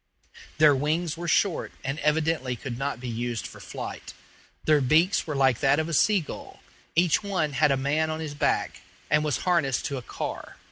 Their 0.57 0.75
wings 0.75 1.15
were 1.15 1.27
short, 1.27 1.73
and 1.83 1.99
evidently 1.99 2.55
could 2.55 2.75
not 2.75 2.99
be 2.99 3.07
used 3.07 3.45
for 3.45 3.59
flight; 3.59 4.13
their 4.65 4.81
beaks 4.81 5.27
were 5.27 5.35
like 5.35 5.59
that 5.59 5.77
of 5.77 5.87
a 5.87 5.93
sea 5.93 6.21
gull; 6.21 6.61
each 6.95 7.21
one 7.21 7.53
had 7.53 7.69
a 7.69 7.77
man 7.77 8.09
on 8.09 8.19
his 8.19 8.33
back, 8.33 8.81
and 9.11 9.23
was 9.23 9.37
harnessed 9.45 9.85
to 9.85 9.97
a 9.97 10.01
car. 10.01 10.57